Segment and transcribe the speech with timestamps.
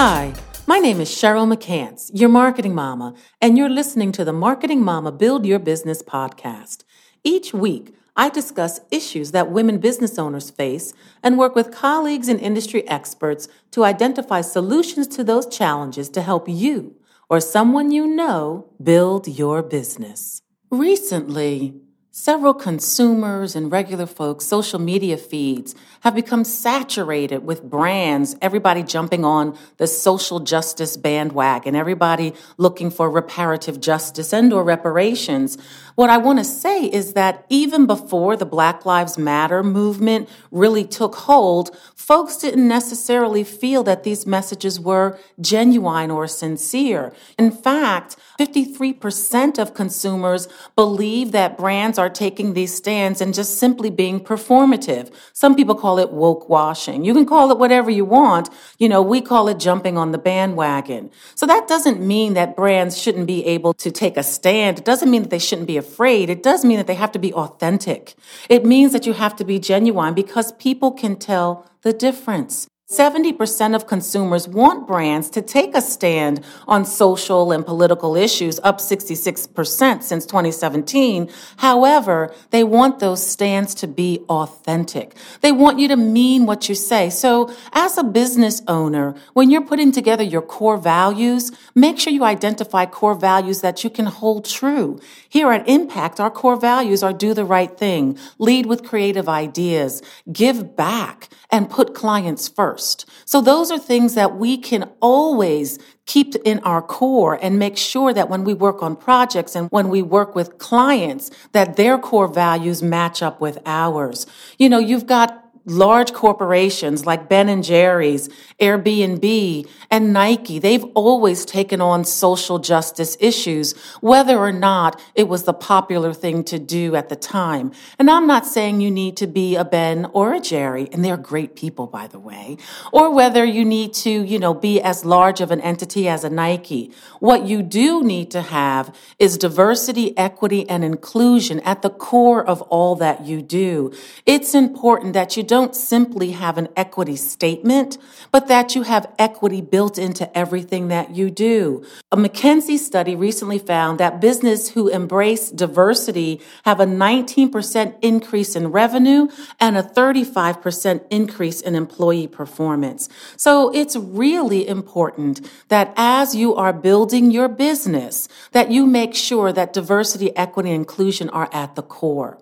[0.00, 0.32] Hi,
[0.68, 5.10] my name is Cheryl McCants, your marketing mama, and you're listening to the Marketing Mama
[5.10, 6.84] Build Your Business podcast.
[7.24, 12.38] Each week, I discuss issues that women business owners face and work with colleagues and
[12.38, 16.94] industry experts to identify solutions to those challenges to help you
[17.28, 20.42] or someone you know build your business.
[20.70, 21.74] Recently,
[22.10, 29.26] Several consumers and regular folks' social media feeds have become saturated with brands, everybody jumping
[29.26, 35.58] on the social justice bandwagon, everybody looking for reparative justice and or reparations.
[35.96, 40.84] What I want to say is that even before the Black Lives Matter movement really
[40.84, 47.12] took hold, folks didn't necessarily feel that these messages were genuine or sincere.
[47.38, 53.90] In fact, 53% of consumers believe that brands are taking these stands and just simply
[53.90, 55.12] being performative.
[55.32, 57.04] Some people call it woke washing.
[57.04, 58.48] You can call it whatever you want.
[58.78, 61.10] You know, we call it jumping on the bandwagon.
[61.34, 64.78] So that doesn't mean that brands shouldn't be able to take a stand.
[64.78, 66.30] It doesn't mean that they shouldn't be afraid.
[66.30, 68.14] It does mean that they have to be authentic.
[68.48, 72.68] It means that you have to be genuine because people can tell the difference.
[72.90, 78.78] 70% of consumers want brands to take a stand on social and political issues, up
[78.78, 81.28] 66% since 2017.
[81.58, 85.14] However, they want those stands to be authentic.
[85.42, 87.10] They want you to mean what you say.
[87.10, 92.24] So as a business owner, when you're putting together your core values, make sure you
[92.24, 94.98] identify core values that you can hold true.
[95.28, 100.00] Here at Impact, our core values are do the right thing, lead with creative ideas,
[100.32, 102.77] give back, and put clients first.
[103.24, 108.14] So those are things that we can always keep in our core and make sure
[108.14, 112.28] that when we work on projects and when we work with clients, that their core
[112.28, 114.26] values match up with ours.
[114.58, 118.28] You know, you've got large corporations like Ben and Jerry's,
[118.60, 125.44] Airbnb, and Nike, they've always taken on social justice issues, whether or not it was
[125.44, 127.72] the popular thing to do at the time.
[127.98, 131.16] And I'm not saying you need to be a Ben or a Jerry, and they're
[131.16, 132.56] great people, by the way,
[132.92, 136.30] or whether you need to, you know, be as large of an entity as a
[136.30, 136.92] Nike.
[137.20, 142.62] What you do need to have is diversity, equity, and inclusion at the core of
[142.62, 143.92] all that you do.
[144.24, 147.98] It's important that you don't don't simply have an equity statement,
[148.30, 151.84] but that you have equity built into everything that you do.
[152.12, 158.68] A McKinsey study recently found that business who embrace diversity have a 19% increase in
[158.68, 159.26] revenue
[159.58, 163.08] and a 35% increase in employee performance.
[163.36, 169.52] So it's really important that as you are building your business, that you make sure
[169.52, 172.38] that diversity, equity, and inclusion are at the core.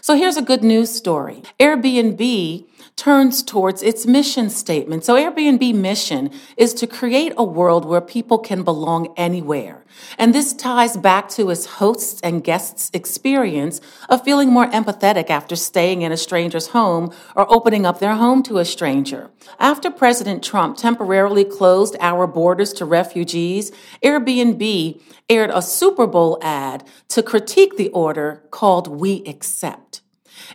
[0.00, 1.42] So here's a good news story.
[1.58, 2.66] Airbnb
[2.96, 5.04] turns towards its mission statement.
[5.04, 9.84] So Airbnb mission is to create a world where people can belong anywhere.
[10.18, 15.54] And this ties back to its hosts and guests experience of feeling more empathetic after
[15.54, 19.30] staying in a stranger's home or opening up their home to a stranger.
[19.60, 23.70] After President Trump temporarily closed our borders to refugees,
[24.02, 29.67] Airbnb aired a Super Bowl ad to critique the order called We Accept.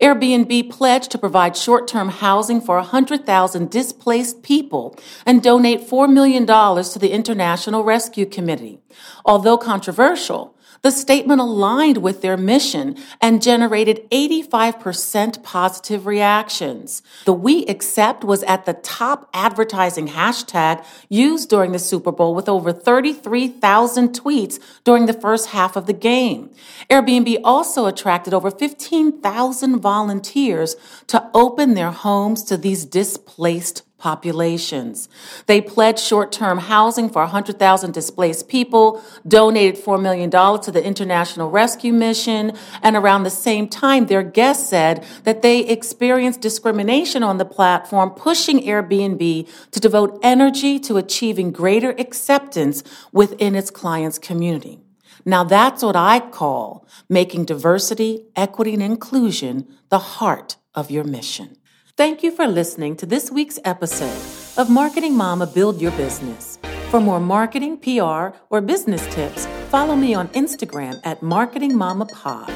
[0.00, 6.46] Airbnb pledged to provide short term housing for 100,000 displaced people and donate $4 million
[6.46, 8.80] to the International Rescue Committee.
[9.24, 17.02] Although controversial, the statement aligned with their mission and generated 85% positive reactions.
[17.24, 22.48] The We Accept was at the top advertising hashtag used during the Super Bowl with
[22.48, 26.50] over 33,000 tweets during the first half of the game.
[26.88, 30.76] Airbnb also attracted over 15,000 volunteers
[31.08, 35.08] to open their homes to these displaced populations.
[35.46, 41.50] They pledged short term housing for 100,000 displaced people, donated $4 million to the International
[41.50, 42.52] Rescue Mission,
[42.82, 48.10] and around the same time, their guests said that they experienced discrimination on the platform,
[48.10, 52.82] pushing Airbnb to devote energy to achieving greater acceptance
[53.12, 54.80] within its clients' community.
[55.24, 61.56] Now that's what I call making diversity, equity, and inclusion the heart of your mission.
[62.00, 64.16] Thank you for listening to this week's episode
[64.58, 66.58] of Marketing Mama Build Your Business.
[66.88, 72.50] For more marketing, PR, or business tips, follow me on Instagram at Marketing Mama Pod.